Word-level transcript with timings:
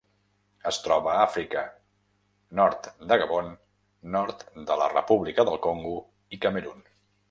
Es 0.69 0.79
troba 0.85 1.11
a 1.15 1.17
Àfrica: 1.25 1.63
nord 2.61 2.91
de 3.13 3.21
Gabon, 3.25 3.55
nord 4.19 4.45
de 4.73 4.83
la 4.85 4.93
República 4.99 5.51
del 5.53 5.65
Congo 5.71 5.97
i 6.39 6.47
Camerun. 6.47 6.89